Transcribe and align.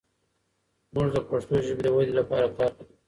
موږ 0.93 1.07
د 1.15 1.17
پښتو 1.29 1.55
ژبې 1.65 1.81
د 1.85 1.87
ودې 1.95 2.13
لپاره 2.21 2.47
کار 2.57 2.71
کوو. 2.77 2.93